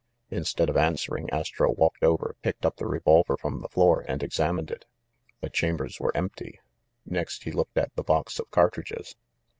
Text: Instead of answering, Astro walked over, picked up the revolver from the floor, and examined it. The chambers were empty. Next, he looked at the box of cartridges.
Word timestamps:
Instead 0.31 0.67
of 0.67 0.75
answering, 0.75 1.29
Astro 1.29 1.71
walked 1.73 2.01
over, 2.01 2.35
picked 2.41 2.65
up 2.65 2.77
the 2.77 2.87
revolver 2.87 3.37
from 3.37 3.61
the 3.61 3.67
floor, 3.69 4.03
and 4.07 4.23
examined 4.23 4.71
it. 4.71 4.85
The 5.41 5.49
chambers 5.51 5.99
were 5.99 6.17
empty. 6.17 6.59
Next, 7.05 7.43
he 7.43 7.51
looked 7.51 7.77
at 7.77 7.95
the 7.95 8.01
box 8.01 8.39
of 8.39 8.49
cartridges. 8.49 9.15